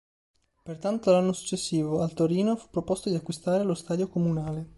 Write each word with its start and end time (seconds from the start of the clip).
Pertanto, 0.63 1.11
l'anno 1.11 1.31
successivo, 1.31 2.01
al 2.01 2.15
Torino 2.15 2.55
fu 2.55 2.69
proposto 2.71 3.07
di 3.09 3.15
acquistare 3.15 3.61
lo 3.63 3.75
stadio 3.75 4.07
Comunale. 4.07 4.69